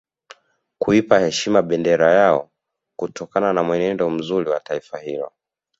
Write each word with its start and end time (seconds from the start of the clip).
Kuipa 0.79 1.19
heshima 1.19 1.61
bendera 1.61 2.13
yao 2.13 2.51
kutokana 2.95 3.53
na 3.53 3.63
mwenendo 3.63 4.09
mzuri 4.09 4.49
wa 4.49 4.59
taifa 4.59 4.97
hilo 4.97 5.31